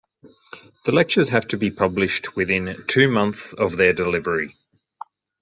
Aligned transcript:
The 0.85 0.91
lectures 0.93 1.29
have 1.29 1.47
to 1.49 1.57
be 1.59 1.69
published 1.69 2.35
within 2.35 2.85
two 2.87 3.07
months 3.07 3.53
of 3.53 3.77
their 3.77 3.93
delivery. 3.93 4.55